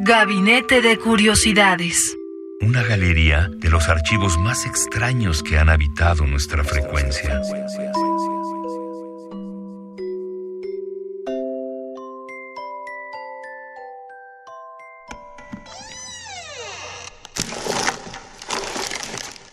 Gabinete 0.00 0.80
de 0.80 0.96
Curiosidades. 0.96 2.16
Una 2.60 2.84
galería 2.84 3.50
de 3.56 3.68
los 3.68 3.88
archivos 3.88 4.38
más 4.38 4.64
extraños 4.64 5.42
que 5.42 5.58
han 5.58 5.68
habitado 5.68 6.24
nuestra 6.24 6.62
frecuencia. 6.62 7.42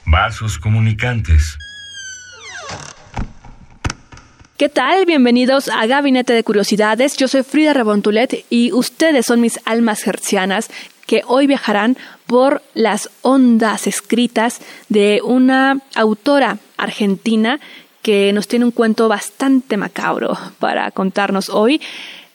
Vasos 0.05 0.59
comunicantes. 0.59 1.57
¿Qué 4.57 4.69
tal? 4.69 5.05
Bienvenidos 5.05 5.67
a 5.67 5.85
Gabinete 5.85 6.31
de 6.31 6.45
Curiosidades. 6.45 7.17
Yo 7.17 7.27
soy 7.27 7.43
Frida 7.43 7.73
Rebontulet 7.73 8.45
y 8.49 8.71
ustedes 8.71 9.25
son 9.25 9.41
mis 9.41 9.59
almas 9.65 10.07
hercianas 10.07 10.69
que 11.05 11.23
hoy 11.27 11.45
viajarán 11.45 11.97
por 12.25 12.61
las 12.73 13.09
ondas 13.21 13.85
escritas 13.85 14.61
de 14.87 15.19
una 15.25 15.79
autora 15.93 16.59
argentina 16.77 17.59
que 18.01 18.31
nos 18.31 18.47
tiene 18.47 18.63
un 18.63 18.71
cuento 18.71 19.09
bastante 19.09 19.75
macabro 19.75 20.37
para 20.59 20.89
contarnos 20.91 21.49
hoy. 21.49 21.81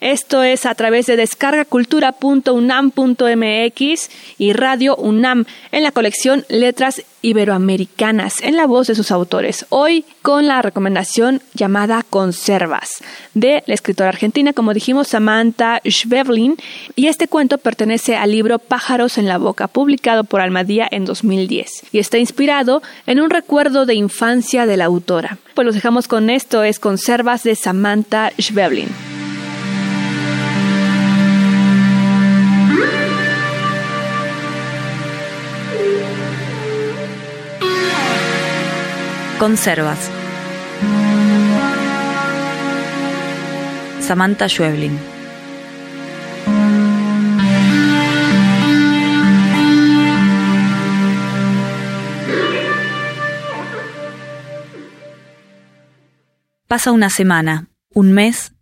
Esto 0.01 0.43
es 0.43 0.65
a 0.65 0.75
través 0.75 1.05
de 1.07 1.17
descargacultura.unam.mx 1.17 4.11
y 4.39 4.53
Radio 4.55 4.97
UNAM 4.97 5.45
en 5.73 5.83
la 5.83 5.93
colección 5.93 6.47
Letras 6.49 7.03
Iberoamericanas 7.21 8.41
en 8.41 8.57
la 8.57 8.67
voz 8.67 8.87
de 8.87 8.95
sus 8.95 9.11
autores. 9.11 9.67
Hoy 9.69 10.07
con 10.23 10.47
la 10.47 10.63
recomendación 10.63 11.43
llamada 11.53 12.03
Conservas 12.09 13.03
de 13.35 13.63
la 13.67 13.75
escritora 13.75 14.09
argentina, 14.09 14.55
como 14.55 14.73
dijimos, 14.73 15.09
Samantha 15.09 15.83
Schweblin. 15.87 16.57
Y 16.97 17.09
este 17.09 17.29
cuento 17.29 17.59
pertenece 17.59 18.17
al 18.17 18.33
libro 18.33 18.59
Pájaros 18.59 19.19
en 19.19 19.29
la 19.29 19.37
Boca, 19.37 19.69
publicado 19.69 20.25
por 20.25 20.41
Almadía 20.41 20.89
en 20.91 21.05
2010 21.05 21.83
y 21.93 21.99
está 21.99 22.17
inspirado 22.17 22.81
en 23.07 23.21
un 23.21 23.29
recuerdo 23.29 23.85
de 23.85 23.97
infancia 23.97 24.65
de 24.65 24.79
la 24.79 24.87
autora. 24.87 25.37
Pues 25.55 25.67
los 25.67 25.75
dejamos 25.75 26.09
con 26.09 26.31
esto, 26.31 26.65
es 26.65 26.79
Conservas 26.79 27.43
de 27.43 27.55
Samantha 27.55 28.33
Schweblin. 28.41 29.20
Conservas. 39.41 40.11
Samantha 44.03 44.51
Schweblin. 44.51 44.99
Pasa 56.69 56.93
una 56.93 57.09
semana, 57.09 57.71
un 57.95 58.13
mes, 58.13 58.53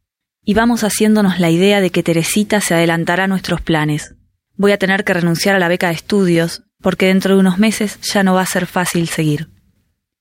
y 0.44 0.54
vamos 0.54 0.84
haciéndonos 0.84 1.40
la 1.40 1.50
idea 1.50 1.80
de 1.80 1.90
que 1.90 2.04
Teresita 2.04 2.60
se 2.60 2.74
adelantará 2.74 3.24
a 3.24 3.26
nuestros 3.26 3.60
planes. 3.60 4.14
Voy 4.54 4.70
a 4.70 4.78
tener 4.78 5.02
que 5.02 5.14
renunciar 5.14 5.56
a 5.56 5.58
la 5.58 5.66
beca 5.66 5.88
de 5.88 5.94
estudios, 5.94 6.62
porque 6.80 7.06
dentro 7.06 7.34
de 7.34 7.40
unos 7.40 7.58
meses 7.58 7.98
ya 8.00 8.22
no 8.22 8.34
va 8.34 8.42
a 8.42 8.46
ser 8.46 8.66
fácil 8.66 9.08
seguir. 9.08 9.57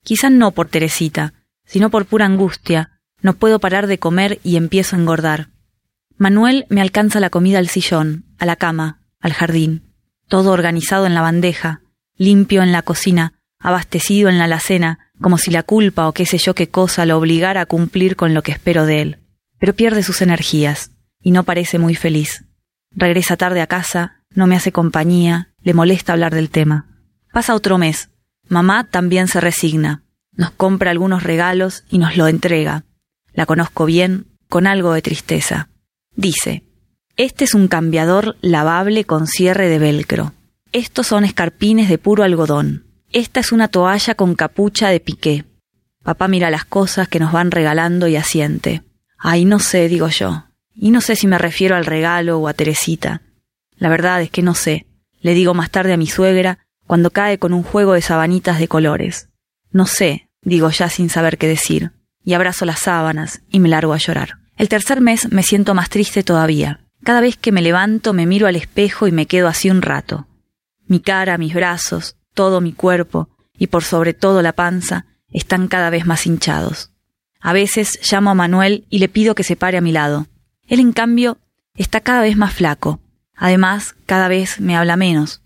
Quizá 0.03 0.29
no 0.29 0.51
por 0.51 0.67
Teresita, 0.67 1.33
sino 1.65 1.89
por 1.89 2.05
pura 2.05 2.25
angustia. 2.25 2.99
No 3.21 3.33
puedo 3.33 3.59
parar 3.59 3.87
de 3.87 3.99
comer 3.99 4.39
y 4.43 4.55
empiezo 4.55 4.95
a 4.95 4.99
engordar. 4.99 5.49
Manuel 6.17 6.65
me 6.69 6.81
alcanza 6.81 7.19
la 7.19 7.29
comida 7.29 7.59
al 7.59 7.67
sillón, 7.67 8.25
a 8.39 8.45
la 8.45 8.55
cama, 8.55 9.01
al 9.19 9.33
jardín. 9.33 9.93
Todo 10.27 10.51
organizado 10.51 11.05
en 11.05 11.13
la 11.13 11.21
bandeja, 11.21 11.81
limpio 12.15 12.63
en 12.63 12.71
la 12.71 12.81
cocina, 12.81 13.33
abastecido 13.59 14.29
en 14.29 14.37
la 14.37 14.45
alacena, 14.45 14.99
como 15.21 15.37
si 15.37 15.51
la 15.51 15.63
culpa 15.63 16.07
o 16.07 16.13
qué 16.13 16.25
sé 16.25 16.37
yo 16.37 16.53
qué 16.55 16.69
cosa 16.69 17.05
lo 17.05 17.17
obligara 17.17 17.61
a 17.61 17.65
cumplir 17.65 18.15
con 18.15 18.33
lo 18.33 18.43
que 18.43 18.51
espero 18.51 18.85
de 18.85 19.01
él. 19.01 19.17
Pero 19.59 19.73
pierde 19.73 20.03
sus 20.03 20.21
energías, 20.21 20.91
y 21.21 21.31
no 21.31 21.43
parece 21.43 21.79
muy 21.79 21.95
feliz. 21.95 22.45
Regresa 22.91 23.37
tarde 23.37 23.61
a 23.61 23.67
casa, 23.67 24.23
no 24.33 24.47
me 24.47 24.55
hace 24.55 24.71
compañía, 24.71 25.49
le 25.61 25.73
molesta 25.73 26.13
hablar 26.13 26.33
del 26.33 26.49
tema. 26.49 26.85
Pasa 27.31 27.55
otro 27.55 27.77
mes, 27.77 28.09
Mamá 28.49 28.85
también 28.85 29.27
se 29.27 29.41
resigna, 29.41 30.03
nos 30.37 30.51
compra 30.51 30.91
algunos 30.91 31.23
regalos 31.23 31.83
y 31.89 31.97
nos 31.97 32.15
lo 32.15 32.27
entrega. 32.27 32.85
La 33.33 33.45
conozco 33.45 33.85
bien, 33.85 34.27
con 34.47 34.67
algo 34.67 34.93
de 34.93 35.01
tristeza. 35.01 35.69
Dice, 36.15 36.63
este 37.17 37.45
es 37.45 37.55
un 37.55 37.67
cambiador 37.67 38.37
lavable 38.41 39.03
con 39.03 39.27
cierre 39.27 39.67
de 39.69 39.79
velcro. 39.79 40.33
Estos 40.71 41.07
son 41.07 41.25
escarpines 41.25 41.89
de 41.89 41.97
puro 41.97 42.23
algodón. 42.23 42.85
Esta 43.11 43.39
es 43.39 43.51
una 43.51 43.67
toalla 43.67 44.15
con 44.15 44.35
capucha 44.35 44.89
de 44.89 44.99
piqué. 44.99 45.45
Papá 46.03 46.27
mira 46.27 46.51
las 46.51 46.65
cosas 46.65 47.07
que 47.07 47.19
nos 47.19 47.31
van 47.31 47.51
regalando 47.51 48.07
y 48.07 48.15
asiente. 48.15 48.83
Ay, 49.17 49.45
no 49.45 49.59
sé, 49.59 49.89
digo 49.89 50.07
yo. 50.09 50.45
Y 50.75 50.91
no 50.91 51.01
sé 51.01 51.15
si 51.15 51.25
me 51.25 51.39
refiero 51.39 51.75
al 51.75 51.85
regalo 51.85 52.37
o 52.37 52.47
a 52.47 52.53
Teresita. 52.53 53.23
La 53.77 53.89
verdad 53.89 54.21
es 54.21 54.29
que 54.29 54.43
no 54.43 54.53
sé. 54.53 54.85
Le 55.21 55.33
digo 55.33 55.55
más 55.55 55.71
tarde 55.71 55.93
a 55.93 55.97
mi 55.97 56.07
suegra 56.07 56.59
cuando 56.87 57.11
cae 57.11 57.37
con 57.37 57.53
un 57.53 57.63
juego 57.63 57.93
de 57.93 58.01
sabanitas 58.01 58.59
de 58.59 58.67
colores. 58.67 59.29
No 59.71 59.85
sé, 59.85 60.29
digo 60.41 60.69
ya 60.71 60.89
sin 60.89 61.09
saber 61.09 61.37
qué 61.37 61.47
decir, 61.47 61.91
y 62.23 62.33
abrazo 62.33 62.65
las 62.65 62.79
sábanas 62.79 63.41
y 63.51 63.59
me 63.59 63.69
largo 63.69 63.93
a 63.93 63.97
llorar. 63.97 64.39
El 64.57 64.69
tercer 64.69 65.01
mes 65.01 65.31
me 65.31 65.43
siento 65.43 65.75
más 65.75 65.89
triste 65.89 66.23
todavía. 66.23 66.79
Cada 67.03 67.21
vez 67.21 67.37
que 67.37 67.51
me 67.51 67.61
levanto 67.61 68.13
me 68.13 68.25
miro 68.25 68.47
al 68.47 68.55
espejo 68.55 69.07
y 69.07 69.11
me 69.11 69.27
quedo 69.27 69.47
así 69.47 69.69
un 69.69 69.81
rato. 69.81 70.27
Mi 70.87 70.99
cara, 70.99 71.37
mis 71.37 71.53
brazos, 71.53 72.15
todo 72.33 72.61
mi 72.61 72.73
cuerpo, 72.73 73.29
y 73.57 73.67
por 73.67 73.83
sobre 73.83 74.13
todo 74.13 74.41
la 74.41 74.53
panza, 74.53 75.05
están 75.29 75.67
cada 75.67 75.89
vez 75.89 76.05
más 76.05 76.25
hinchados. 76.25 76.91
A 77.39 77.53
veces 77.53 77.99
llamo 78.11 78.31
a 78.31 78.33
Manuel 78.33 78.85
y 78.89 78.99
le 78.99 79.09
pido 79.09 79.35
que 79.35 79.43
se 79.43 79.55
pare 79.55 79.77
a 79.77 79.81
mi 79.81 79.91
lado. 79.91 80.27
Él, 80.67 80.79
en 80.79 80.91
cambio, 80.91 81.37
está 81.75 82.01
cada 82.01 82.21
vez 82.21 82.35
más 82.35 82.53
flaco. 82.53 82.99
Además, 83.35 83.95
cada 84.05 84.27
vez 84.27 84.59
me 84.59 84.75
habla 84.75 84.97
menos. 84.97 85.41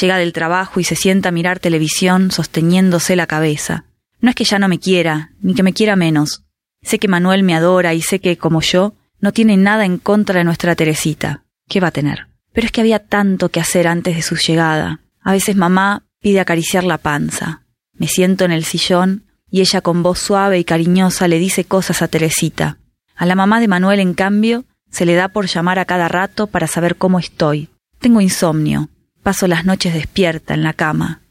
Llega 0.00 0.18
del 0.18 0.32
trabajo 0.32 0.80
y 0.80 0.84
se 0.84 0.96
sienta 0.96 1.28
a 1.28 1.32
mirar 1.32 1.60
televisión 1.60 2.30
sosteniéndose 2.30 3.14
la 3.14 3.26
cabeza. 3.26 3.84
No 4.20 4.30
es 4.30 4.36
que 4.36 4.44
ya 4.44 4.58
no 4.58 4.68
me 4.68 4.80
quiera, 4.80 5.30
ni 5.40 5.54
que 5.54 5.62
me 5.62 5.72
quiera 5.72 5.94
menos. 5.94 6.42
Sé 6.82 6.98
que 6.98 7.08
Manuel 7.08 7.44
me 7.44 7.54
adora 7.54 7.94
y 7.94 8.02
sé 8.02 8.18
que, 8.18 8.36
como 8.36 8.60
yo, 8.60 8.94
no 9.20 9.32
tiene 9.32 9.56
nada 9.56 9.84
en 9.84 9.98
contra 9.98 10.38
de 10.38 10.44
nuestra 10.44 10.74
Teresita. 10.74 11.44
¿Qué 11.68 11.80
va 11.80 11.88
a 11.88 11.92
tener? 11.92 12.26
Pero 12.52 12.66
es 12.66 12.72
que 12.72 12.80
había 12.80 13.06
tanto 13.06 13.50
que 13.50 13.60
hacer 13.60 13.86
antes 13.86 14.16
de 14.16 14.22
su 14.22 14.36
llegada. 14.36 15.00
A 15.20 15.32
veces 15.32 15.56
mamá 15.56 16.04
pide 16.20 16.40
acariciar 16.40 16.84
la 16.84 16.98
panza. 16.98 17.62
Me 17.92 18.08
siento 18.08 18.44
en 18.44 18.52
el 18.52 18.64
sillón 18.64 19.24
y 19.50 19.60
ella 19.60 19.80
con 19.80 20.02
voz 20.02 20.18
suave 20.18 20.58
y 20.58 20.64
cariñosa 20.64 21.28
le 21.28 21.38
dice 21.38 21.64
cosas 21.64 22.02
a 22.02 22.08
Teresita. 22.08 22.78
A 23.14 23.26
la 23.26 23.36
mamá 23.36 23.60
de 23.60 23.68
Manuel, 23.68 24.00
en 24.00 24.14
cambio, 24.14 24.64
se 24.90 25.06
le 25.06 25.14
da 25.14 25.28
por 25.28 25.46
llamar 25.46 25.78
a 25.78 25.84
cada 25.84 26.08
rato 26.08 26.48
para 26.48 26.66
saber 26.66 26.96
cómo 26.96 27.20
estoy. 27.20 27.68
Tengo 28.00 28.20
insomnio. 28.20 28.88
Paso 29.24 29.46
las 29.46 29.64
noches 29.64 29.94
despierta 29.94 30.52
en 30.52 30.62
la 30.62 30.74
cama. 30.74 31.22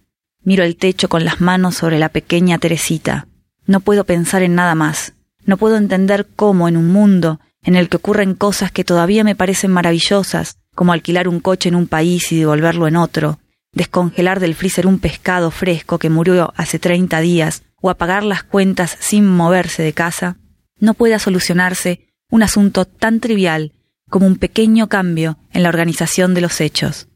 Miro 0.44 0.64
el 0.64 0.78
techo 0.78 1.10
con 1.10 1.24
las 1.26 1.42
manos 1.42 1.76
sobre 1.76 2.00
la 2.00 2.10
pequeña 2.10 2.58
Teresita. 2.58 3.28
No 3.68 3.82
puedo 3.82 4.04
pensar 4.04 4.42
en 4.42 4.56
nada 4.56 4.74
más. 4.74 5.14
No 5.46 5.58
puedo 5.58 5.78
entender 5.78 6.26
cómo 6.36 6.68
en 6.68 6.76
un 6.76 6.88
mundo 6.88 7.40
en 7.62 7.76
el 7.76 7.90
que 7.90 7.98
ocurren 7.98 8.34
cosas 8.34 8.72
que 8.72 8.84
todavía 8.84 9.24
me 9.24 9.36
parecen 9.36 9.70
maravillosas, 9.70 10.58
como 10.74 10.92
alquilar 10.92 11.28
un 11.28 11.40
coche 11.40 11.70
en 11.70 11.76
un 11.76 11.86
país 11.86 12.32
y 12.32 12.40
devolverlo 12.40 12.88
en 12.88 12.96
otro, 12.96 13.38
descongelar 13.74 14.40
del 14.40 14.56
freezer 14.56 14.88
un 14.88 14.98
pescado 14.98 15.52
fresco 15.52 16.00
que 16.00 16.10
murió 16.10 16.52
hace 16.58 16.80
treinta 16.80 17.20
días, 17.20 17.62
o 17.80 17.92
apagar 17.92 18.24
las 18.24 18.42
cuentas 18.42 18.98
sin 19.02 19.28
moverse 19.28 19.84
de 19.84 19.94
casa, 19.94 20.38
no 20.80 20.96
pueda 20.96 21.20
solucionarse 21.20 22.08
un 22.32 22.42
asunto 22.42 22.86
tan 22.86 23.20
trivial 23.20 23.72
como 24.10 24.26
un 24.26 24.38
pequeño 24.38 24.90
cambio 24.90 25.38
en 25.52 25.62
la 25.62 25.70
organización 25.70 26.34
de 26.34 26.42
los 26.42 26.60
hechos 26.60 27.08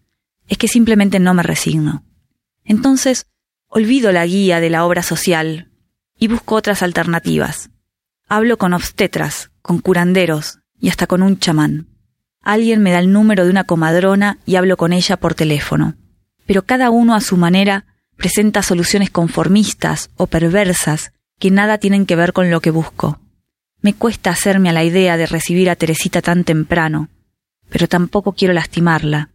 es 0.47 0.57
que 0.57 0.67
simplemente 0.67 1.19
no 1.19 1.33
me 1.33 1.43
resigno. 1.43 2.03
Entonces, 2.63 3.27
olvido 3.67 4.11
la 4.11 4.25
guía 4.25 4.59
de 4.59 4.69
la 4.69 4.85
obra 4.85 5.03
social 5.03 5.71
y 6.17 6.27
busco 6.27 6.55
otras 6.55 6.81
alternativas. 6.83 7.69
Hablo 8.27 8.57
con 8.57 8.73
obstetras, 8.73 9.51
con 9.61 9.79
curanderos 9.79 10.59
y 10.79 10.89
hasta 10.89 11.07
con 11.07 11.21
un 11.21 11.39
chamán. 11.39 11.87
alguien 12.41 12.81
me 12.81 12.91
da 12.91 12.99
el 12.99 13.11
número 13.11 13.43
de 13.43 13.51
una 13.51 13.65
comadrona 13.65 14.37
y 14.45 14.55
hablo 14.55 14.77
con 14.77 14.93
ella 14.93 15.17
por 15.17 15.33
teléfono. 15.33 15.95
Pero 16.45 16.63
cada 16.63 16.89
uno 16.89 17.13
a 17.13 17.21
su 17.21 17.35
manera 17.35 17.85
presenta 18.15 18.63
soluciones 18.63 19.09
conformistas 19.09 20.09
o 20.15 20.27
perversas 20.27 21.11
que 21.39 21.51
nada 21.51 21.77
tienen 21.77 22.05
que 22.05 22.15
ver 22.15 22.33
con 22.33 22.49
lo 22.49 22.61
que 22.61 22.71
busco. 22.71 23.19
Me 23.81 23.93
cuesta 23.93 24.31
hacerme 24.31 24.69
a 24.69 24.73
la 24.73 24.83
idea 24.83 25.17
de 25.17 25.27
recibir 25.27 25.69
a 25.69 25.75
Teresita 25.75 26.21
tan 26.21 26.43
temprano, 26.43 27.09
pero 27.69 27.87
tampoco 27.87 28.33
quiero 28.33 28.53
lastimarla. 28.53 29.29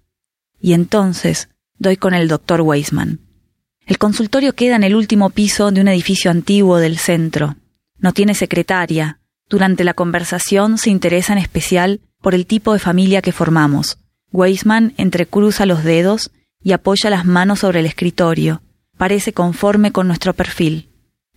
Y 0.63 0.73
entonces 0.75 1.49
doy 1.79 1.97
con 1.97 2.15
el 2.15 2.29
doctor 2.29 2.61
Weisman. 2.61 3.19
El 3.85 3.99
consultorio 3.99 4.55
queda 4.55 4.77
en 4.77 4.85
el 4.85 4.95
último 4.95 5.31
piso 5.31 5.73
de 5.73 5.81
un 5.81 5.89
edificio 5.89 6.31
antiguo 6.31 6.79
del 6.79 6.99
centro. 6.99 7.57
No 7.99 8.13
tiene 8.13 8.35
secretaria. 8.35 9.19
Durante 9.49 9.83
la 9.83 9.93
conversación 9.93 10.79
se 10.79 10.91
interesa 10.91 11.33
en 11.33 11.41
especial 11.41 12.01
por 12.23 12.35
el 12.35 12.47
tipo 12.47 12.73
de 12.73 12.79
familia 12.79 13.21
que 13.23 13.33
formamos. 13.33 13.99
Weisman 14.33 14.95
entrecruza 14.97 15.67
los 15.67 15.83
dedos 15.83 16.31
y 16.63 16.73
apoya 16.73 17.11
las 17.11 17.25
manos 17.25 17.59
sobre 17.59 17.81
el 17.81 17.87
escritorio. 17.87 18.63
Parece 18.97 19.33
conforme 19.33 19.91
con 19.91 20.07
nuestro 20.07 20.33
perfil. 20.33 20.89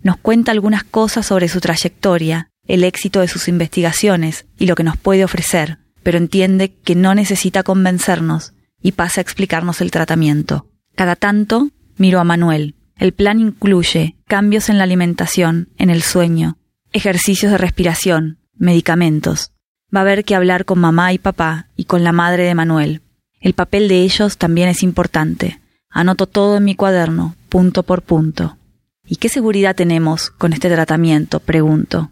Nos 0.04 0.18
cuenta 0.18 0.52
algunas 0.52 0.84
cosas 0.84 1.26
sobre 1.26 1.48
su 1.48 1.60
trayectoria, 1.60 2.52
el 2.68 2.84
éxito 2.84 3.22
de 3.22 3.28
sus 3.28 3.48
investigaciones 3.48 4.46
y 4.60 4.68
lo 4.68 4.76
que 4.76 4.84
nos 4.84 4.98
puede 4.98 5.24
ofrecer, 5.24 5.80
pero 6.04 6.20
entiende 6.20 6.76
que 6.76 6.94
no 6.94 7.16
necesita 7.16 7.64
convencernos 7.64 8.55
y 8.86 8.92
pasa 8.92 9.20
a 9.20 9.24
explicarnos 9.24 9.82
el 9.82 9.90
tratamiento. 9.90 10.68
Cada 10.94 11.16
tanto 11.16 11.70
miro 11.98 12.20
a 12.20 12.24
Manuel. 12.24 12.76
El 12.98 13.14
plan 13.14 13.40
incluye 13.40 14.16
cambios 14.28 14.70
en 14.70 14.78
la 14.78 14.84
alimentación, 14.84 15.70
en 15.80 15.90
el 15.90 16.04
sueño, 16.04 16.60
ejercicios 16.94 17.52
de 17.52 17.58
respiración, 17.58 18.38
medicamentos. 18.54 19.54
Va 19.94 20.02
a 20.02 20.04
haber 20.04 20.24
que 20.24 20.36
hablar 20.36 20.66
con 20.66 20.78
mamá 20.78 21.14
y 21.14 21.18
papá 21.18 21.70
y 21.76 21.86
con 21.86 22.04
la 22.04 22.12
madre 22.12 22.44
de 22.44 22.54
Manuel. 22.54 23.02
El 23.40 23.54
papel 23.54 23.88
de 23.88 24.04
ellos 24.04 24.38
también 24.38 24.70
es 24.70 24.84
importante. 24.84 25.60
Anoto 25.90 26.28
todo 26.28 26.58
en 26.58 26.66
mi 26.66 26.76
cuaderno, 26.76 27.36
punto 27.50 27.82
por 27.82 28.04
punto. 28.04 28.56
¿Y 29.04 29.16
qué 29.16 29.30
seguridad 29.30 29.76
tenemos 29.76 30.30
con 30.30 30.54
este 30.54 30.70
tratamiento? 30.70 31.40
pregunto. 31.40 32.12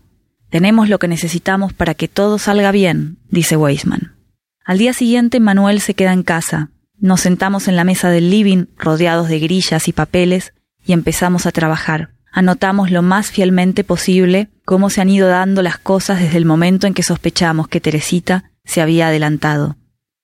Tenemos 0.49 0.89
lo 0.89 0.97
que 0.97 1.07
necesitamos 1.07 1.71
para 1.71 1.93
que 1.93 2.07
todo 2.07 2.39
salga 2.39 2.71
bien, 2.71 3.19
dice 3.29 3.57
Weisman. 3.57 4.22
Al 4.65 4.77
día 4.77 4.93
siguiente 4.93 5.41
Manuel 5.41 5.81
se 5.81 5.93
queda 5.93 6.13
en 6.13 6.23
casa. 6.23 6.69
Nos 6.97 7.19
sentamos 7.19 7.67
en 7.67 7.75
la 7.75 7.83
mesa 7.83 8.09
del 8.09 8.29
living, 8.29 8.67
rodeados 8.77 9.27
de 9.27 9.39
grillas 9.39 9.89
y 9.89 9.93
papeles, 9.93 10.53
y 10.85 10.93
empezamos 10.93 11.45
a 11.45 11.51
trabajar. 11.51 12.11
Anotamos 12.31 12.89
lo 12.89 13.01
más 13.01 13.29
fielmente 13.29 13.83
posible 13.83 14.49
cómo 14.63 14.89
se 14.89 15.01
han 15.01 15.09
ido 15.09 15.27
dando 15.27 15.61
las 15.61 15.77
cosas 15.77 16.21
desde 16.21 16.37
el 16.37 16.45
momento 16.45 16.87
en 16.87 16.93
que 16.93 17.03
sospechamos 17.03 17.67
que 17.67 17.81
Teresita 17.81 18.51
se 18.63 18.81
había 18.81 19.07
adelantado. 19.07 19.75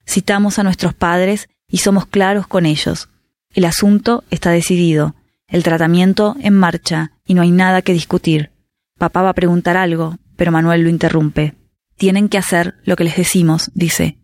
Citamos 0.08 0.58
a 0.58 0.64
nuestros 0.64 0.94
padres 0.94 1.50
y 1.70 1.80
somos 1.80 2.06
claros 2.06 2.48
con 2.48 2.66
ellos. 2.66 3.10
El 3.54 3.66
asunto 3.66 4.24
está 4.30 4.52
decidido, 4.52 5.16
el 5.48 5.64
tratamiento 5.64 6.38
en 6.40 6.54
marcha 6.54 7.12
y 7.26 7.34
no 7.34 7.42
hay 7.42 7.52
nada 7.52 7.82
que 7.82 7.94
discutir. 7.94 8.52
Papá 8.98 9.22
va 9.22 9.30
a 9.30 9.36
preguntar 9.36 9.76
algo, 9.76 10.18
pero 10.38 10.54
Manuel 10.54 10.82
lo 10.84 10.90
interrumpe. 10.90 11.56
Tienen 11.98 12.30
que 12.30 12.38
hacer 12.38 12.76
lo 12.86 12.96
que 12.96 13.04
les 13.04 13.18
decimos, 13.18 13.70
dice. 13.74 14.19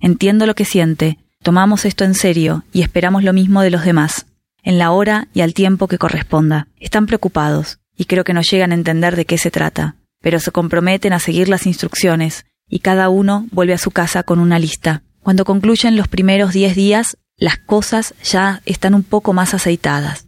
Entiendo 0.00 0.46
lo 0.46 0.54
que 0.54 0.64
siente, 0.64 1.18
tomamos 1.42 1.84
esto 1.84 2.04
en 2.04 2.14
serio 2.14 2.64
y 2.72 2.82
esperamos 2.82 3.24
lo 3.24 3.32
mismo 3.32 3.62
de 3.62 3.70
los 3.70 3.84
demás, 3.84 4.26
en 4.62 4.78
la 4.78 4.90
hora 4.90 5.28
y 5.34 5.40
al 5.40 5.54
tiempo 5.54 5.88
que 5.88 5.98
corresponda. 5.98 6.68
Están 6.78 7.06
preocupados, 7.06 7.78
y 7.96 8.04
creo 8.04 8.24
que 8.24 8.34
no 8.34 8.42
llegan 8.42 8.72
a 8.72 8.76
entender 8.76 9.16
de 9.16 9.24
qué 9.24 9.38
se 9.38 9.50
trata, 9.50 9.96
pero 10.20 10.40
se 10.40 10.52
comprometen 10.52 11.12
a 11.12 11.18
seguir 11.18 11.48
las 11.48 11.66
instrucciones, 11.66 12.46
y 12.68 12.80
cada 12.80 13.08
uno 13.08 13.46
vuelve 13.50 13.74
a 13.74 13.78
su 13.78 13.90
casa 13.90 14.22
con 14.22 14.38
una 14.38 14.58
lista. 14.58 15.02
Cuando 15.20 15.44
concluyen 15.44 15.96
los 15.96 16.08
primeros 16.08 16.52
diez 16.52 16.74
días, 16.74 17.16
las 17.36 17.58
cosas 17.58 18.14
ya 18.22 18.62
están 18.66 18.94
un 18.94 19.02
poco 19.02 19.32
más 19.32 19.54
aceitadas. 19.54 20.26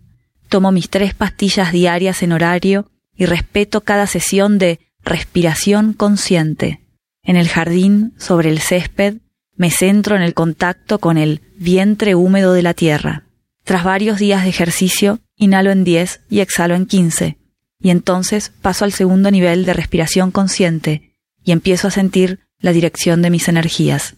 Tomo 0.49 0.73
mis 0.73 0.91
tres 0.91 1.15
pastillas 1.15 1.73
diarias 1.73 2.23
en 2.23 2.33
horario 2.33 2.91
y 3.17 3.27
respeto 3.27 3.83
cada 3.83 4.07
sesión 4.07 4.59
de 4.59 4.81
respiración 5.03 5.93
consciente. 5.93 6.81
En 7.23 7.37
el 7.37 7.49
jardín, 7.49 8.15
sobre 8.19 8.51
el 8.51 8.61
césped, 8.61 9.19
me 9.61 9.71
centro 9.71 10.17
en 10.17 10.23
el 10.23 10.33
contacto 10.33 11.01
con 11.01 11.19
el 11.19 11.43
vientre 11.59 12.15
húmedo 12.15 12.55
de 12.55 12.63
la 12.63 12.73
tierra. 12.73 13.25
Tras 13.63 13.85
varios 13.85 14.19
días 14.19 14.43
de 14.43 14.49
ejercicio, 14.49 15.19
inhalo 15.37 15.71
en 15.71 15.85
10 15.85 16.23
y 16.31 16.41
exhalo 16.41 16.75
en 16.75 16.87
15, 16.87 17.37
y 17.79 17.91
entonces 17.91 18.53
paso 18.63 18.87
al 18.87 18.93
segundo 18.93 19.31
nivel 19.31 19.67
de 19.67 19.75
respiración 19.75 20.31
consciente 20.31 21.13
y 21.45 21.53
empiezo 21.53 21.89
a 21.89 21.91
sentir 21.91 22.41
la 22.59 22.73
dirección 22.73 23.21
de 23.21 23.29
mis 23.29 23.49
energías. 23.49 24.17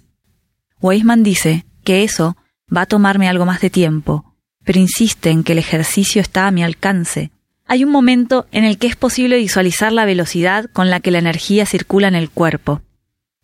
Weisman 0.81 1.25
dice 1.25 1.67
que 1.83 2.05
eso 2.05 2.37
va 2.73 2.83
a 2.83 2.87
tomarme 2.87 3.29
algo 3.29 3.45
más 3.45 3.61
de 3.61 3.71
tiempo, 3.71 4.37
pero 4.63 4.79
insiste 4.79 5.31
en 5.31 5.43
que 5.43 5.55
el 5.55 5.59
ejercicio 5.59 6.23
está 6.23 6.47
a 6.47 6.53
mi 6.53 6.63
alcance 6.63 7.33
hay 7.67 7.85
un 7.85 7.91
momento 7.91 8.47
en 8.53 8.65
el 8.65 8.77
que 8.77 8.87
es 8.87 8.97
posible 8.97 9.39
visualizar 9.39 9.93
la 9.93 10.05
velocidad 10.05 10.67
con 10.67 10.91
la 10.91 11.01
que 11.01 11.11
la 11.11 11.19
energía 11.19 11.65
circula 11.65 12.07
en 12.07 12.15
el 12.15 12.29
cuerpo. 12.29 12.83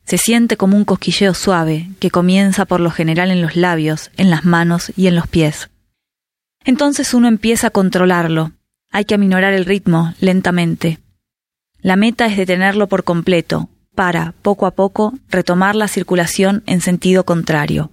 Se 0.09 0.17
siente 0.17 0.57
como 0.57 0.77
un 0.77 0.87
cosquilleo 0.87 1.35
suave 1.35 1.91
que 2.01 2.11
comienza 2.11 2.65
por 2.65 2.81
lo 2.81 2.91
general 2.91 3.31
en 3.31 3.43
los 3.43 3.57
labios, 3.57 4.11
en 4.17 4.31
las 4.31 4.47
manos 4.47 4.91
y 4.97 5.07
en 5.07 5.15
los 5.15 5.27
pies. 5.27 5.69
Entonces 6.65 7.13
uno 7.13 7.29
empieza 7.29 7.67
a 7.67 7.71
controlarlo. 7.71 8.53
Hay 8.91 9.05
que 9.05 9.15
aminorar 9.15 9.53
el 9.53 9.67
ritmo 9.67 10.15
lentamente. 10.19 10.99
La 11.81 11.97
meta 11.97 12.25
es 12.25 12.39
detenerlo 12.39 12.89
por 12.89 13.05
completo, 13.05 13.69
para, 13.95 14.33
poco 14.41 14.65
a 14.67 14.71
poco, 14.71 15.13
retomar 15.29 15.77
la 15.77 15.89
circulación 15.89 16.63
en 16.65 16.81
sentido 16.81 17.25
contrario. 17.25 17.91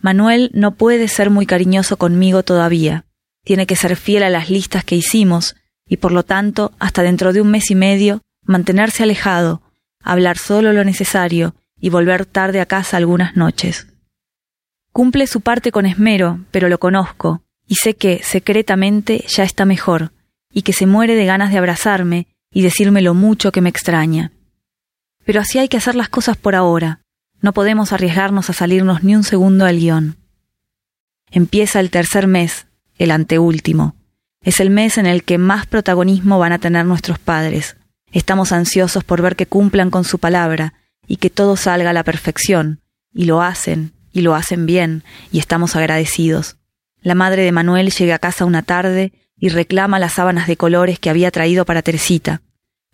Manuel 0.00 0.50
no 0.52 0.74
puede 0.74 1.08
ser 1.08 1.30
muy 1.30 1.46
cariñoso 1.46 1.96
conmigo 1.96 2.42
todavía 2.42 3.06
tiene 3.48 3.66
que 3.66 3.76
ser 3.76 3.96
fiel 3.96 4.24
a 4.24 4.28
las 4.28 4.50
listas 4.50 4.84
que 4.84 4.94
hicimos 4.94 5.56
y 5.88 5.96
por 5.96 6.12
lo 6.12 6.22
tanto, 6.22 6.72
hasta 6.78 7.02
dentro 7.02 7.32
de 7.32 7.40
un 7.40 7.50
mes 7.50 7.70
y 7.70 7.74
medio, 7.74 8.20
mantenerse 8.44 9.04
alejado, 9.04 9.62
hablar 10.08 10.38
solo 10.38 10.72
lo 10.72 10.84
necesario 10.84 11.54
y 11.78 11.90
volver 11.90 12.24
tarde 12.24 12.60
a 12.60 12.66
casa 12.66 12.96
algunas 12.96 13.36
noches. 13.36 13.86
Cumple 14.90 15.26
su 15.26 15.42
parte 15.42 15.70
con 15.70 15.84
esmero, 15.84 16.44
pero 16.50 16.68
lo 16.68 16.78
conozco, 16.78 17.42
y 17.66 17.74
sé 17.74 17.94
que, 17.94 18.22
secretamente, 18.24 19.24
ya 19.28 19.44
está 19.44 19.66
mejor, 19.66 20.12
y 20.50 20.62
que 20.62 20.72
se 20.72 20.86
muere 20.86 21.14
de 21.14 21.26
ganas 21.26 21.52
de 21.52 21.58
abrazarme 21.58 22.26
y 22.50 22.62
decirme 22.62 23.02
lo 23.02 23.12
mucho 23.12 23.52
que 23.52 23.60
me 23.60 23.68
extraña. 23.68 24.32
Pero 25.26 25.40
así 25.40 25.58
hay 25.58 25.68
que 25.68 25.76
hacer 25.76 25.94
las 25.94 26.08
cosas 26.08 26.38
por 26.38 26.54
ahora. 26.54 27.02
No 27.42 27.52
podemos 27.52 27.92
arriesgarnos 27.92 28.48
a 28.48 28.54
salirnos 28.54 29.04
ni 29.04 29.14
un 29.14 29.24
segundo 29.24 29.66
al 29.66 29.78
guion. 29.78 30.16
Empieza 31.30 31.80
el 31.80 31.90
tercer 31.90 32.26
mes, 32.26 32.66
el 32.96 33.10
anteúltimo. 33.10 33.94
Es 34.40 34.58
el 34.60 34.70
mes 34.70 34.96
en 34.96 35.04
el 35.04 35.22
que 35.22 35.36
más 35.36 35.66
protagonismo 35.66 36.38
van 36.38 36.52
a 36.52 36.58
tener 36.58 36.86
nuestros 36.86 37.18
padres. 37.18 37.76
Estamos 38.12 38.52
ansiosos 38.52 39.04
por 39.04 39.22
ver 39.22 39.36
que 39.36 39.46
cumplan 39.46 39.90
con 39.90 40.04
su 40.04 40.18
palabra 40.18 40.74
y 41.06 41.16
que 41.16 41.30
todo 41.30 41.56
salga 41.56 41.90
a 41.90 41.92
la 41.92 42.04
perfección. 42.04 42.80
Y 43.12 43.24
lo 43.24 43.42
hacen, 43.42 43.92
y 44.12 44.20
lo 44.20 44.34
hacen 44.34 44.66
bien, 44.66 45.04
y 45.32 45.38
estamos 45.38 45.76
agradecidos. 45.76 46.56
La 47.00 47.14
madre 47.14 47.42
de 47.42 47.52
Manuel 47.52 47.90
llega 47.90 48.16
a 48.16 48.18
casa 48.18 48.44
una 48.44 48.62
tarde 48.62 49.12
y 49.38 49.48
reclama 49.48 49.98
las 49.98 50.14
sábanas 50.14 50.46
de 50.46 50.56
colores 50.56 50.98
que 50.98 51.10
había 51.10 51.30
traído 51.30 51.64
para 51.64 51.82
Teresita. 51.82 52.42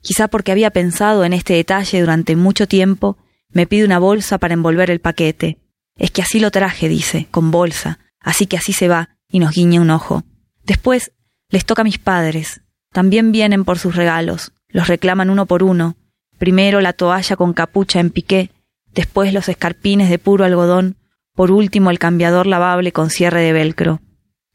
Quizá 0.02 0.28
porque 0.28 0.52
había 0.52 0.70
pensado 0.70 1.24
en 1.24 1.32
este 1.32 1.54
detalle 1.54 2.00
durante 2.00 2.36
mucho 2.36 2.68
tiempo, 2.68 3.16
me 3.50 3.66
pide 3.66 3.84
una 3.84 3.98
bolsa 3.98 4.38
para 4.38 4.54
envolver 4.54 4.90
el 4.90 5.00
paquete. 5.00 5.58
Es 5.96 6.10
que 6.10 6.22
así 6.22 6.40
lo 6.40 6.50
traje, 6.50 6.88
dice, 6.88 7.28
con 7.30 7.50
bolsa, 7.50 7.98
así 8.20 8.46
que 8.46 8.56
así 8.56 8.72
se 8.72 8.88
va, 8.88 9.16
y 9.28 9.38
nos 9.38 9.54
guiña 9.54 9.80
un 9.80 9.90
ojo. 9.90 10.24
Después 10.64 11.12
les 11.48 11.64
toca 11.64 11.82
a 11.82 11.84
mis 11.84 11.98
padres. 11.98 12.60
También 12.92 13.32
vienen 13.32 13.64
por 13.64 13.78
sus 13.78 13.96
regalos. 13.96 14.52
Los 14.74 14.88
reclaman 14.88 15.30
uno 15.30 15.46
por 15.46 15.62
uno. 15.62 15.94
Primero 16.36 16.80
la 16.80 16.92
toalla 16.92 17.36
con 17.36 17.52
capucha 17.52 18.00
en 18.00 18.10
piqué, 18.10 18.50
después 18.92 19.32
los 19.32 19.48
escarpines 19.48 20.10
de 20.10 20.18
puro 20.18 20.44
algodón, 20.44 20.96
por 21.32 21.52
último 21.52 21.92
el 21.92 22.00
cambiador 22.00 22.48
lavable 22.48 22.90
con 22.90 23.08
cierre 23.08 23.40
de 23.42 23.52
velcro. 23.52 24.00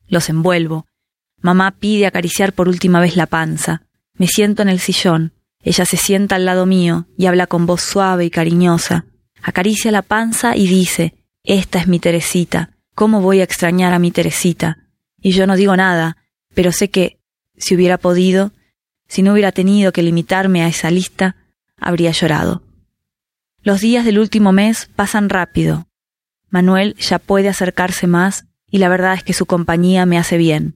Los 0.10 0.28
envuelvo. 0.28 0.88
Mamá 1.42 1.72
pide 1.72 2.06
acariciar 2.06 2.52
por 2.52 2.68
última 2.68 3.00
vez 3.00 3.16
la 3.16 3.28
panza. 3.28 3.84
Me 4.14 4.28
siento 4.28 4.62
en 4.62 4.68
el 4.68 4.82
sillón. 4.82 5.32
Ella 5.64 5.86
se 5.86 5.96
sienta 5.96 6.36
al 6.36 6.44
lado 6.44 6.66
mío 6.66 7.08
y 7.18 7.28
habla 7.28 7.48
con 7.48 7.66
voz 7.66 7.82
suave 7.82 8.26
y 8.26 8.30
cariñosa. 8.30 9.06
Acaricia 9.42 9.90
la 9.90 10.02
panza 10.02 10.58
y 10.58 10.68
dice, 10.68 11.14
Esta 11.46 11.80
es 11.80 11.88
mi 11.88 12.00
Teresita. 12.00 12.72
¿Cómo 12.94 13.22
voy 13.22 13.40
a 13.40 13.46
extrañar 13.46 13.94
a 13.94 14.00
mi 14.00 14.12
Teresita? 14.12 14.80
Y 15.22 15.32
yo 15.32 15.48
no 15.48 15.56
digo 15.56 15.78
nada, 15.78 16.18
pero 16.54 16.74
sé 16.74 16.90
que, 16.90 17.22
si 17.56 17.74
hubiera 17.74 17.98
podido, 17.98 18.52
si 19.10 19.24
no 19.24 19.34
hubiera 19.34 19.52
tenido 19.52 19.92
que 19.92 20.04
limitarme 20.04 20.64
a 20.64 20.68
esa 20.68 20.92
lista, 20.92 21.36
habría 21.76 22.12
llorado. 22.12 22.62
Los 23.62 23.82
días 23.82 24.06
del 24.06 24.20
último 24.20 24.54
mes 24.54 24.90
pasan 24.96 25.28
rápido. 25.28 25.88
Manuel 26.50 26.96
ya 26.96 27.20
puede 27.20 27.50
acercarse 27.50 28.08
más 28.08 28.46
y 28.70 28.78
la 28.78 28.88
verdad 28.88 29.16
es 29.16 29.24
que 29.24 29.34
su 29.34 29.46
compañía 29.46 30.06
me 30.06 30.18
hace 30.18 30.38
bien. 30.38 30.76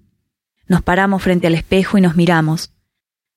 Nos 0.68 0.82
paramos 0.82 1.22
frente 1.22 1.48
al 1.48 1.56
espejo 1.56 1.98
y 1.98 2.02
nos 2.02 2.16
miramos. 2.16 2.74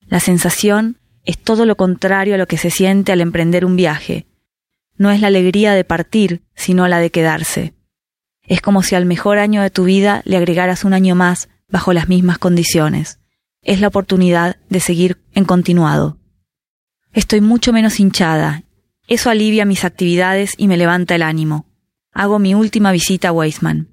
La 0.07 0.19
sensación 0.19 0.97
es 1.23 1.37
todo 1.37 1.65
lo 1.65 1.77
contrario 1.77 2.35
a 2.35 2.37
lo 2.37 2.47
que 2.47 2.57
se 2.57 2.71
siente 2.71 3.11
al 3.11 3.21
emprender 3.21 3.65
un 3.65 3.75
viaje. 3.75 4.25
no 4.99 5.11
es 5.11 5.21
la 5.21 5.27
alegría 5.27 5.73
de 5.73 5.83
partir, 5.83 6.41
sino 6.55 6.87
la 6.87 6.97
de 6.97 7.11
quedarse. 7.11 7.75
Es 8.41 8.61
como 8.61 8.81
si 8.81 8.95
al 8.95 9.05
mejor 9.05 9.37
año 9.37 9.61
de 9.61 9.69
tu 9.69 9.83
vida 9.83 10.23
le 10.25 10.37
agregaras 10.37 10.85
un 10.85 10.93
año 10.93 11.13
más 11.13 11.49
bajo 11.69 11.93
las 11.93 12.09
mismas 12.09 12.39
condiciones. 12.39 13.19
Es 13.67 13.81
la 13.81 13.89
oportunidad 13.89 14.55
de 14.69 14.79
seguir 14.79 15.17
en 15.33 15.43
continuado. 15.43 16.17
Estoy 17.11 17.41
mucho 17.41 17.73
menos 17.73 17.99
hinchada. 17.99 18.63
Eso 19.09 19.29
alivia 19.29 19.65
mis 19.65 19.83
actividades 19.83 20.53
y 20.55 20.69
me 20.69 20.77
levanta 20.77 21.15
el 21.15 21.21
ánimo. 21.21 21.65
Hago 22.13 22.39
mi 22.39 22.55
última 22.55 22.93
visita 22.93 23.27
a 23.27 23.31
Weisman. 23.33 23.89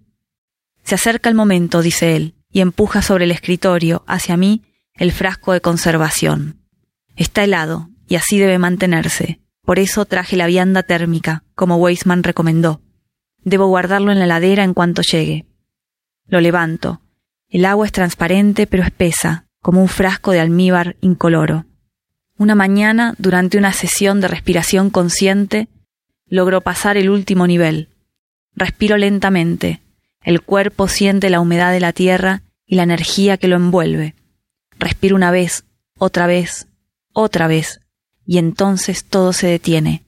Se 0.84 0.94
acerca 0.94 1.28
el 1.28 1.34
momento, 1.34 1.82
dice 1.82 2.14
él, 2.14 2.36
y 2.52 2.60
empuja 2.60 3.02
sobre 3.02 3.24
el 3.24 3.32
escritorio, 3.32 4.04
hacia 4.06 4.36
mí, 4.36 4.62
el 4.94 5.10
frasco 5.10 5.52
de 5.52 5.60
conservación. 5.60 6.60
Está 7.16 7.42
helado, 7.42 7.90
y 8.06 8.14
así 8.14 8.38
debe 8.38 8.58
mantenerse. 8.60 9.40
Por 9.62 9.80
eso 9.80 10.04
traje 10.04 10.36
la 10.36 10.46
vianda 10.46 10.84
térmica, 10.84 11.42
como 11.56 11.78
Weisman 11.78 12.22
recomendó. 12.22 12.80
Debo 13.42 13.66
guardarlo 13.66 14.12
en 14.12 14.20
la 14.20 14.26
heladera 14.26 14.62
en 14.62 14.72
cuanto 14.72 15.02
llegue. 15.02 15.46
Lo 16.28 16.40
levanto. 16.40 17.02
El 17.48 17.64
agua 17.64 17.86
es 17.86 17.92
transparente 17.92 18.68
pero 18.68 18.84
espesa, 18.84 19.43
como 19.64 19.80
un 19.80 19.88
frasco 19.88 20.32
de 20.32 20.40
almíbar 20.40 20.94
incoloro. 21.00 21.64
Una 22.36 22.54
mañana, 22.54 23.14
durante 23.16 23.56
una 23.56 23.72
sesión 23.72 24.20
de 24.20 24.28
respiración 24.28 24.90
consciente, 24.90 25.68
logró 26.28 26.60
pasar 26.60 26.98
el 26.98 27.08
último 27.08 27.46
nivel. 27.46 27.88
Respiro 28.54 28.98
lentamente. 28.98 29.80
El 30.22 30.42
cuerpo 30.42 30.86
siente 30.86 31.30
la 31.30 31.40
humedad 31.40 31.72
de 31.72 31.80
la 31.80 31.94
tierra 31.94 32.42
y 32.66 32.74
la 32.74 32.82
energía 32.82 33.38
que 33.38 33.48
lo 33.48 33.56
envuelve. 33.56 34.14
Respiro 34.78 35.16
una 35.16 35.30
vez, 35.30 35.64
otra 35.96 36.26
vez, 36.26 36.68
otra 37.14 37.46
vez, 37.46 37.80
y 38.26 38.36
entonces 38.36 39.06
todo 39.06 39.32
se 39.32 39.46
detiene. 39.46 40.04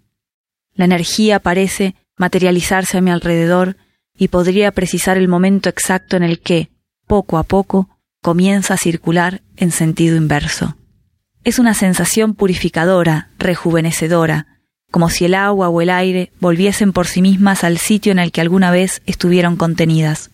La 0.74 0.84
energía 0.84 1.40
parece 1.40 1.94
materializarse 2.18 2.98
a 2.98 3.00
mi 3.00 3.10
alrededor 3.10 3.78
y 4.18 4.28
podría 4.28 4.70
precisar 4.72 5.16
el 5.16 5.28
momento 5.28 5.70
exacto 5.70 6.18
en 6.18 6.24
el 6.24 6.40
que, 6.40 6.68
poco 7.06 7.38
a 7.38 7.42
poco, 7.42 7.95
comienza 8.26 8.74
a 8.74 8.76
circular 8.76 9.40
en 9.56 9.70
sentido 9.70 10.16
inverso. 10.16 10.74
Es 11.44 11.60
una 11.60 11.74
sensación 11.74 12.34
purificadora, 12.34 13.30
rejuvenecedora, 13.38 14.48
como 14.90 15.10
si 15.10 15.26
el 15.26 15.34
agua 15.34 15.68
o 15.68 15.80
el 15.80 15.90
aire 15.90 16.32
volviesen 16.40 16.92
por 16.92 17.06
sí 17.06 17.22
mismas 17.22 17.62
al 17.62 17.78
sitio 17.78 18.10
en 18.10 18.18
el 18.18 18.32
que 18.32 18.40
alguna 18.40 18.72
vez 18.72 19.00
estuvieron 19.06 19.54
contenidas. 19.54 20.32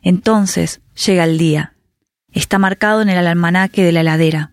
Entonces 0.00 0.80
llega 0.94 1.24
el 1.24 1.36
día. 1.36 1.74
Está 2.32 2.58
marcado 2.58 3.02
en 3.02 3.10
el 3.10 3.26
almanaque 3.26 3.84
de 3.84 3.92
la 3.92 4.00
heladera. 4.00 4.52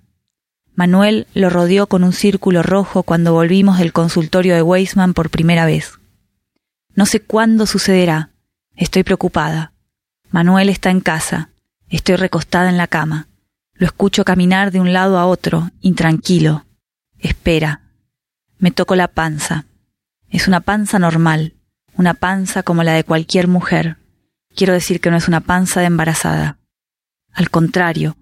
Manuel 0.75 1.27
lo 1.33 1.49
rodeó 1.49 1.87
con 1.87 2.03
un 2.03 2.11
círculo 2.11 2.61
rojo 2.61 3.03
cuando 3.03 3.31
volvimos 3.31 3.79
del 3.79 3.93
consultorio 3.93 4.53
de 4.53 4.63
Weisman 4.63 5.13
por 5.13 5.29
primera 5.29 5.65
vez. 5.65 5.93
No 6.93 7.05
sé 7.05 7.21
cuándo 7.21 7.65
sucederá. 7.65 8.31
Estoy 8.75 9.03
preocupada. 9.03 9.71
Manuel 10.29 10.67
está 10.67 10.89
en 10.89 10.99
casa. 10.99 11.51
Estoy 11.89 12.17
recostada 12.17 12.69
en 12.69 12.77
la 12.77 12.87
cama. 12.87 13.27
Lo 13.73 13.85
escucho 13.85 14.25
caminar 14.25 14.71
de 14.71 14.79
un 14.79 14.91
lado 14.91 15.17
a 15.17 15.25
otro, 15.25 15.71
intranquilo. 15.81 16.65
Espera. 17.19 17.81
Me 18.57 18.71
toco 18.71 18.95
la 18.95 19.07
panza. 19.07 19.65
Es 20.29 20.47
una 20.47 20.59
panza 20.59 20.99
normal, 20.99 21.53
una 21.95 22.13
panza 22.13 22.63
como 22.63 22.83
la 22.83 22.93
de 22.93 23.03
cualquier 23.03 23.47
mujer. 23.47 23.97
Quiero 24.55 24.73
decir 24.73 24.99
que 24.99 25.11
no 25.11 25.17
es 25.17 25.27
una 25.27 25.41
panza 25.41 25.79
de 25.79 25.85
embarazada. 25.85 26.57
Al 27.31 27.49
contrario, 27.49 28.17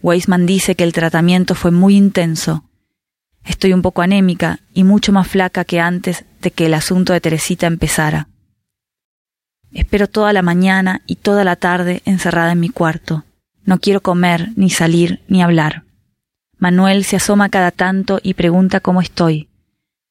Weisman 0.00 0.46
dice 0.46 0.74
que 0.74 0.84
el 0.84 0.92
tratamiento 0.92 1.54
fue 1.54 1.70
muy 1.70 1.96
intenso. 1.96 2.64
Estoy 3.44 3.72
un 3.72 3.82
poco 3.82 4.02
anémica 4.02 4.60
y 4.72 4.84
mucho 4.84 5.12
más 5.12 5.28
flaca 5.28 5.64
que 5.64 5.80
antes 5.80 6.24
de 6.40 6.50
que 6.50 6.66
el 6.66 6.74
asunto 6.74 7.12
de 7.12 7.20
Teresita 7.20 7.66
empezara. 7.66 8.28
Espero 9.72 10.06
toda 10.06 10.32
la 10.32 10.42
mañana 10.42 11.02
y 11.06 11.16
toda 11.16 11.44
la 11.44 11.56
tarde 11.56 12.02
encerrada 12.04 12.52
en 12.52 12.60
mi 12.60 12.68
cuarto. 12.68 13.24
No 13.64 13.78
quiero 13.78 14.00
comer, 14.00 14.50
ni 14.56 14.70
salir, 14.70 15.22
ni 15.28 15.42
hablar. 15.42 15.84
Manuel 16.58 17.04
se 17.04 17.16
asoma 17.16 17.48
cada 17.48 17.70
tanto 17.70 18.20
y 18.22 18.34
pregunta 18.34 18.80
cómo 18.80 19.00
estoy. 19.00 19.48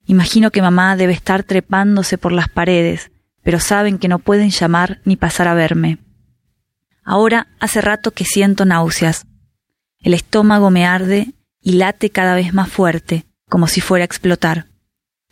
Imagino 0.05 0.51
que 0.51 0.61
mamá 0.61 0.95
debe 0.95 1.13
estar 1.13 1.43
trepándose 1.43 2.17
por 2.17 2.31
las 2.31 2.49
paredes, 2.49 3.11
pero 3.43 3.59
saben 3.59 3.99
que 3.99 4.07
no 4.07 4.19
pueden 4.19 4.49
llamar 4.49 4.99
ni 5.05 5.15
pasar 5.15 5.47
a 5.47 5.53
verme. 5.53 5.99
Ahora 7.03 7.47
hace 7.59 7.81
rato 7.81 8.11
que 8.11 8.25
siento 8.25 8.65
náuseas, 8.65 9.25
el 9.99 10.15
estómago 10.15 10.71
me 10.71 10.85
arde 10.85 11.33
y 11.61 11.73
late 11.73 12.09
cada 12.09 12.33
vez 12.33 12.53
más 12.53 12.69
fuerte, 12.69 13.25
como 13.47 13.67
si 13.67 13.79
fuera 13.79 14.03
a 14.03 14.05
explotar. 14.05 14.65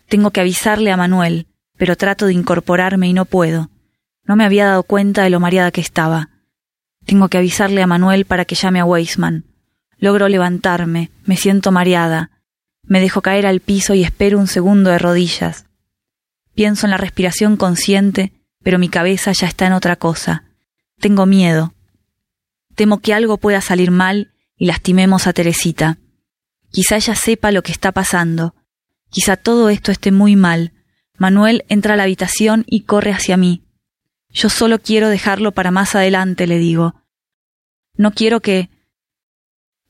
Tengo 0.07 0.29
que 0.31 0.41
avisarle 0.41 0.91
a 0.91 0.97
Manuel, 0.97 1.47
pero 1.77 1.95
trato 1.95 2.27
de 2.27 2.33
incorporarme 2.33 3.07
y 3.07 3.13
no 3.13 3.25
puedo. 3.25 3.69
No 4.29 4.35
me 4.35 4.45
había 4.45 4.67
dado 4.67 4.83
cuenta 4.83 5.23
de 5.23 5.31
lo 5.31 5.39
mareada 5.39 5.71
que 5.71 5.81
estaba. 5.81 6.29
Tengo 7.07 7.29
que 7.29 7.39
avisarle 7.39 7.81
a 7.81 7.87
Manuel 7.87 8.25
para 8.25 8.45
que 8.45 8.53
llame 8.53 8.79
a 8.79 8.85
Weisman. 8.85 9.45
Logro 9.97 10.29
levantarme, 10.29 11.09
me 11.25 11.35
siento 11.35 11.71
mareada. 11.71 12.29
Me 12.83 13.01
dejo 13.01 13.23
caer 13.23 13.47
al 13.47 13.59
piso 13.59 13.95
y 13.95 14.03
espero 14.03 14.37
un 14.37 14.45
segundo 14.45 14.91
de 14.91 14.99
rodillas. 14.99 15.65
Pienso 16.53 16.85
en 16.85 16.91
la 16.91 16.97
respiración 16.97 17.57
consciente, 17.57 18.31
pero 18.61 18.77
mi 18.77 18.87
cabeza 18.87 19.31
ya 19.31 19.47
está 19.47 19.65
en 19.65 19.73
otra 19.73 19.95
cosa. 19.95 20.43
Tengo 20.99 21.25
miedo. 21.25 21.73
Temo 22.75 22.99
que 22.99 23.15
algo 23.15 23.37
pueda 23.37 23.61
salir 23.61 23.89
mal 23.89 24.31
y 24.55 24.67
lastimemos 24.67 25.25
a 25.25 25.33
Teresita. 25.33 25.97
Quizá 26.69 26.97
ella 26.97 27.15
sepa 27.15 27.51
lo 27.51 27.63
que 27.63 27.71
está 27.71 27.91
pasando. 27.93 28.53
Quizá 29.09 29.37
todo 29.37 29.69
esto 29.69 29.91
esté 29.91 30.11
muy 30.11 30.35
mal. 30.35 30.73
Manuel 31.17 31.65
entra 31.67 31.95
a 31.95 31.97
la 31.97 32.03
habitación 32.03 32.63
y 32.67 32.81
corre 32.81 33.11
hacia 33.11 33.35
mí. 33.35 33.63
Yo 34.31 34.49
solo 34.49 34.79
quiero 34.79 35.09
dejarlo 35.09 35.51
para 35.51 35.71
más 35.71 35.95
adelante, 35.95 36.47
le 36.47 36.57
digo. 36.59 36.95
No 37.95 38.11
quiero 38.11 38.39
que... 38.41 38.69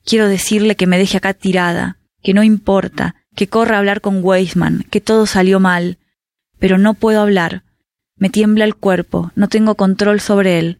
Quiero 0.04 0.28
decirle 0.28 0.76
que 0.76 0.86
me 0.86 0.98
deje 0.98 1.18
acá 1.18 1.34
tirada, 1.34 1.98
que 2.22 2.32
no 2.32 2.42
importa, 2.42 3.16
que 3.36 3.48
corra 3.48 3.76
a 3.76 3.78
hablar 3.78 4.00
con 4.00 4.24
Weisman, 4.24 4.84
que 4.90 5.00
todo 5.00 5.26
salió 5.26 5.60
mal. 5.60 5.98
Pero 6.58 6.78
no 6.78 6.94
puedo 6.94 7.20
hablar. 7.20 7.64
Me 8.16 8.30
tiembla 8.30 8.64
el 8.64 8.74
cuerpo, 8.74 9.30
no 9.34 9.48
tengo 9.48 9.74
control 9.74 10.20
sobre 10.20 10.58
él. 10.58 10.78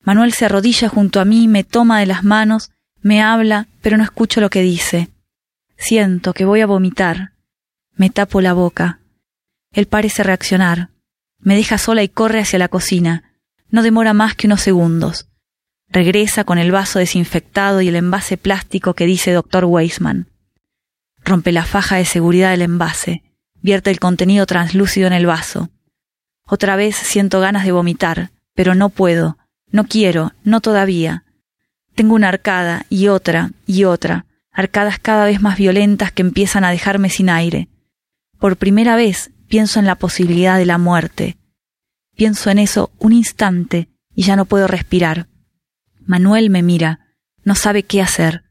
Manuel 0.00 0.32
se 0.32 0.44
arrodilla 0.44 0.88
junto 0.88 1.20
a 1.20 1.24
mí, 1.24 1.48
me 1.48 1.64
toma 1.64 2.00
de 2.00 2.06
las 2.06 2.24
manos 2.24 2.72
me 3.02 3.20
habla, 3.20 3.66
pero 3.82 3.96
no 3.96 4.04
escucho 4.04 4.40
lo 4.40 4.48
que 4.48 4.62
dice. 4.62 5.10
Siento 5.76 6.32
que 6.32 6.44
voy 6.44 6.60
a 6.60 6.66
vomitar. 6.66 7.32
Me 7.96 8.10
tapo 8.10 8.40
la 8.40 8.52
boca. 8.52 9.00
Él 9.72 9.86
parece 9.86 10.22
reaccionar. 10.22 10.90
Me 11.42 11.56
deja 11.56 11.76
sola 11.76 12.02
y 12.02 12.08
corre 12.08 12.40
hacia 12.40 12.58
la 12.58 12.68
cocina. 12.68 13.34
No 13.68 13.82
demora 13.82 14.14
más 14.14 14.34
que 14.34 14.46
unos 14.46 14.60
segundos. 14.60 15.28
Regresa 15.88 16.44
con 16.44 16.58
el 16.58 16.70
vaso 16.70 16.98
desinfectado 16.98 17.82
y 17.82 17.88
el 17.88 17.96
envase 17.96 18.36
plástico 18.36 18.94
que 18.94 19.06
dice 19.06 19.32
doctor 19.32 19.64
Weisman. 19.64 20.28
Rompe 21.24 21.52
la 21.52 21.64
faja 21.64 21.96
de 21.96 22.04
seguridad 22.04 22.50
del 22.52 22.62
envase. 22.62 23.22
Vierte 23.60 23.90
el 23.90 24.00
contenido 24.00 24.46
translúcido 24.46 25.06
en 25.06 25.12
el 25.12 25.26
vaso. 25.26 25.68
Otra 26.46 26.76
vez 26.76 26.96
siento 26.96 27.40
ganas 27.40 27.64
de 27.64 27.72
vomitar, 27.72 28.30
pero 28.54 28.74
no 28.74 28.88
puedo, 28.88 29.36
no 29.70 29.84
quiero, 29.84 30.32
no 30.44 30.60
todavía. 30.60 31.24
Tengo 31.94 32.14
una 32.14 32.28
arcada 32.28 32.86
y 32.88 33.08
otra 33.08 33.50
y 33.66 33.84
otra, 33.84 34.26
arcadas 34.52 34.98
cada 34.98 35.24
vez 35.24 35.40
más 35.40 35.56
violentas 35.58 36.12
que 36.12 36.22
empiezan 36.22 36.64
a 36.64 36.70
dejarme 36.70 37.10
sin 37.10 37.28
aire. 37.30 37.68
Por 38.38 38.56
primera 38.56 38.96
vez 38.96 39.30
pienso 39.52 39.80
en 39.80 39.84
la 39.84 39.96
posibilidad 39.96 40.56
de 40.56 40.64
la 40.64 40.78
muerte. 40.78 41.36
Pienso 42.16 42.48
en 42.48 42.58
eso 42.58 42.90
un 42.98 43.12
instante 43.12 43.90
y 44.14 44.22
ya 44.22 44.34
no 44.34 44.46
puedo 44.46 44.66
respirar. 44.66 45.28
Manuel 46.06 46.48
me 46.48 46.62
mira, 46.62 47.00
no 47.44 47.54
sabe 47.54 47.82
qué 47.82 48.00
hacer. 48.00 48.44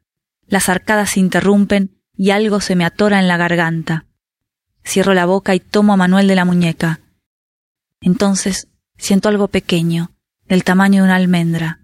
Las 0.45 0.69
arcadas 0.69 1.09
se 1.09 1.19
interrumpen 1.19 1.99
y 2.15 2.29
algo 2.29 2.61
se 2.61 2.75
me 2.75 2.85
atora 2.85 3.19
en 3.19 3.27
la 3.27 3.37
garganta. 3.37 4.05
Cierro 4.85 5.15
la 5.15 5.25
boca 5.25 5.55
y 5.55 5.59
tomo 5.59 5.93
a 5.93 5.97
Manuel 5.97 6.27
de 6.27 6.35
la 6.35 6.45
muñeca. 6.45 6.99
Entonces 7.99 8.67
siento 8.95 9.27
algo 9.27 9.47
pequeño, 9.47 10.11
del 10.45 10.63
tamaño 10.63 11.01
de 11.01 11.07
una 11.07 11.15
almendra. 11.15 11.79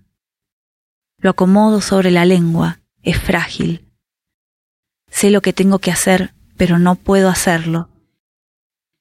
Lo 1.18 1.32
acomodo 1.32 1.82
sobre 1.82 2.12
la 2.12 2.26
lengua, 2.26 2.82
es 3.02 3.20
frágil. 3.20 3.90
Sé 5.10 5.32
lo 5.32 5.42
que 5.42 5.54
tengo 5.54 5.80
que 5.80 5.90
hacer, 5.90 6.36
pero 6.56 6.78
no 6.78 6.94
puedo 6.94 7.30
hacerlo. 7.30 7.90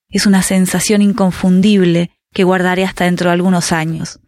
Es 0.09 0.27
una 0.27 0.43
sensación 0.43 1.03
inconfundible 1.03 2.11
que 2.33 2.45
guardaré 2.45 2.85
hasta 2.85 3.05
dentro 3.05 3.29
de 3.29 3.35
algunos 3.35 3.73
años. 3.73 4.21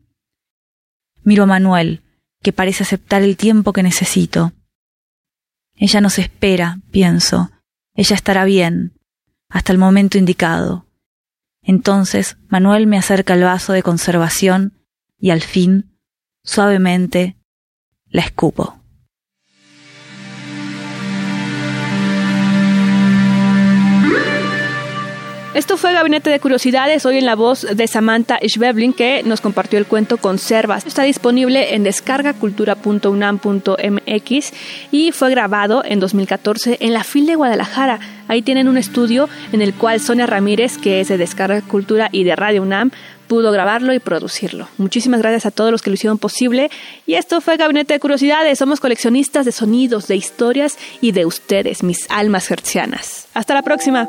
Miro 1.23 1.44
a 1.44 1.47
Manuel, 1.47 2.02
que 2.42 2.52
parece 2.52 2.85
aceptar 2.85 3.23
el 3.23 3.37
tiempo 3.37 3.73
que 3.73 3.82
necesito. 3.82 4.52
Ella 5.75 6.00
nos 6.00 6.18
espera, 6.18 6.78
pienso. 6.90 7.50
Ella 7.94 8.16
estará 8.16 8.44
bien, 8.44 8.99
hasta 9.49 9.73
el 9.73 9.78
momento 9.78 10.18
indicado. 10.18 10.87
Entonces 11.62 12.37
Manuel 12.49 12.87
me 12.87 12.99
acerca 12.99 13.35
el 13.35 13.42
vaso 13.42 13.73
de 13.73 13.82
conservación 13.82 14.73
y 15.18 15.30
al 15.30 15.42
fin, 15.42 15.99
suavemente, 16.44 17.37
la 18.06 18.23
escupo. 18.23 18.77
Esto 25.59 25.77
fue 25.77 25.93
Gabinete 25.93 26.31
de 26.31 26.38
Curiosidades, 26.38 27.05
hoy 27.05 27.19
en 27.19 27.27
la 27.27 27.35
voz 27.35 27.62
de 27.62 27.88
Samantha 27.88 28.38
Schweblin, 28.47 28.93
que 28.93 29.25
nos 29.25 29.41
compartió 29.41 29.81
el 29.81 29.87
cuento 29.87 30.17
Conservas. 30.17 30.87
Está 30.87 31.03
disponible 31.03 31.75
en 31.75 31.83
descargacultura.unam.mx 31.83 34.53
y 34.93 35.11
fue 35.11 35.31
grabado 35.31 35.83
en 35.85 35.99
2014 35.99 36.77
en 36.79 36.93
la 36.93 37.03
FIL 37.03 37.27
de 37.27 37.35
Guadalajara. 37.35 37.99
Ahí 38.29 38.43
tienen 38.43 38.69
un 38.69 38.79
estudio 38.79 39.29
en 39.50 39.61
el 39.61 39.75
cual 39.75 39.99
Sonia 39.99 40.27
Ramírez, 40.27 40.79
que 40.79 41.00
es 41.00 41.09
de 41.09 41.19
Descarga 41.19 41.61
Cultura 41.62 42.09
y 42.12 42.23
de 42.23 42.37
Radio 42.37 42.62
UNAM, 42.62 42.93
pudo 43.27 43.50
grabarlo 43.50 43.93
y 43.93 43.99
producirlo. 43.99 44.69
Muchísimas 44.79 45.23
gracias 45.23 45.45
a 45.45 45.50
todos 45.50 45.73
los 45.73 45.83
que 45.83 45.91
lo 45.91 45.95
hicieron 45.95 46.19
posible. 46.19 46.71
Y 47.05 47.15
esto 47.15 47.41
fue 47.41 47.57
Gabinete 47.57 47.95
de 47.95 48.00
Curiosidades. 48.00 48.61
Somos 48.61 48.79
coleccionistas 48.79 49.45
de 49.45 49.50
sonidos, 49.50 50.07
de 50.07 50.15
historias 50.15 50.79
y 51.00 51.11
de 51.11 51.27
ustedes, 51.27 51.83
mis 51.83 52.09
almas 52.11 52.49
hercianas. 52.49 53.27
Hasta 53.35 53.55
la 53.55 53.62
próxima. 53.62 54.09